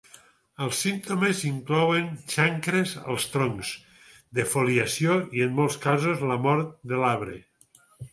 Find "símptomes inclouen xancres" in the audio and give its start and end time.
0.83-2.93